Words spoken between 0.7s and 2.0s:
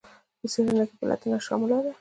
کې پلټنه شامله ده.